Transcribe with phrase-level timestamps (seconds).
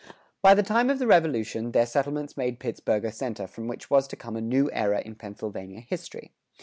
[0.41, 4.07] By the time of the Revolution, their settlements made Pittsburgh a center from which was
[4.07, 6.31] to come a new era in Pennsylvania history.